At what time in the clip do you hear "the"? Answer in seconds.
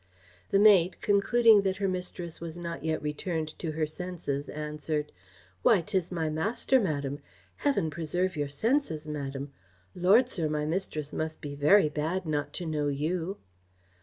0.49-0.57